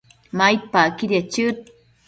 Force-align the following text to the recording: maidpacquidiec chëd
maidpacquidiec 0.37 1.25
chëd 1.33 1.57